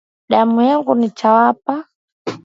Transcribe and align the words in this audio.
Damu 0.29 0.59
yangu 0.69 0.91
nitawapa 0.95 1.73